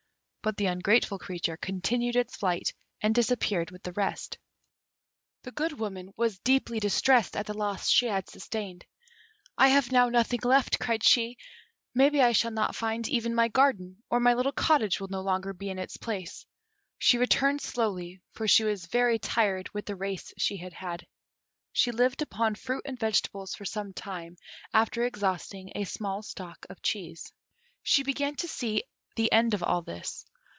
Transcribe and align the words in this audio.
But 0.43 0.57
the 0.57 0.65
ungrateful 0.65 1.19
creature 1.19 1.55
continued 1.55 2.15
its 2.15 2.35
flight, 2.35 2.73
and 2.99 3.13
disappeared 3.13 3.69
with 3.69 3.83
the 3.83 3.91
rest. 3.91 4.39
The 5.43 5.51
Good 5.51 5.73
Woman 5.77 6.09
was 6.17 6.39
deeply 6.39 6.79
distressed 6.79 7.37
at 7.37 7.45
the 7.45 7.53
loss 7.53 7.87
she 7.89 8.07
had 8.07 8.27
sustained. 8.27 8.83
"I 9.55 9.67
have 9.67 9.91
now 9.91 10.09
nothing 10.09 10.39
left," 10.43 10.79
cried 10.79 11.03
she; 11.03 11.37
"maybe 11.93 12.21
I 12.23 12.31
shall 12.31 12.49
not 12.49 12.75
find 12.75 13.07
even 13.07 13.35
my 13.35 13.49
garden; 13.49 14.01
or 14.09 14.19
my 14.19 14.33
little 14.33 14.51
cottage 14.51 14.99
will 14.99 15.07
be 15.09 15.11
no 15.11 15.21
longer 15.21 15.55
in 15.61 15.77
its 15.77 15.97
place." 15.97 16.43
She 16.97 17.19
returned 17.19 17.61
slowly, 17.61 18.19
for 18.31 18.47
she 18.47 18.63
was 18.63 18.87
very 18.87 19.19
tired 19.19 19.69
with 19.75 19.85
the 19.85 19.95
race 19.95 20.33
she 20.39 20.57
had 20.57 20.73
had. 20.73 21.05
She 21.71 21.91
lived 21.91 22.23
upon 22.23 22.55
fruit 22.55 22.81
and 22.85 22.97
vegetables 22.99 23.53
for 23.53 23.65
some 23.65 23.93
time 23.93 24.37
after 24.73 25.03
exhausting 25.03 25.71
a 25.75 25.83
small 25.83 26.23
stock 26.23 26.65
of 26.67 26.81
cheese. 26.81 27.31
She 27.83 28.01
began 28.01 28.35
to 28.37 28.47
see 28.47 28.85
the 29.15 29.31
end 29.31 29.53
of 29.53 29.61
all 29.61 29.83
this. 29.83 30.25